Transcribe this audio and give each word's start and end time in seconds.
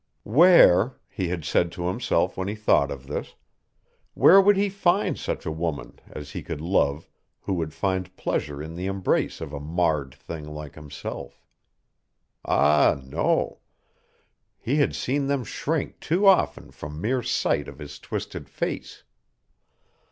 Where, 0.23 0.95
he 1.07 1.27
had 1.27 1.45
said 1.45 1.71
to 1.73 1.83
himself 1.85 2.35
when 2.35 2.47
he 2.47 2.55
thought 2.55 2.89
of 2.89 3.05
this, 3.05 3.35
where 4.15 4.41
would 4.41 4.57
he 4.57 4.67
find 4.67 5.15
such 5.15 5.45
a 5.45 5.51
woman 5.51 5.99
as 6.09 6.31
he 6.31 6.41
could 6.41 6.59
love 6.59 7.07
who 7.41 7.53
would 7.53 7.71
find 7.71 8.17
pleasure 8.17 8.63
in 8.63 8.73
the 8.73 8.87
embrace 8.87 9.41
of 9.41 9.53
a 9.53 9.59
marred 9.59 10.15
thing 10.15 10.43
like 10.47 10.73
himself? 10.73 11.45
Ah, 12.43 12.99
no. 13.03 13.59
He 14.59 14.77
had 14.77 14.95
seen 14.95 15.27
them 15.27 15.43
shrink 15.43 15.99
too 15.99 16.25
often 16.25 16.71
from 16.71 16.99
mere 16.99 17.21
sight 17.21 17.67
of 17.67 17.77
his 17.77 17.99
twisted 17.99 18.49
face. 18.49 19.03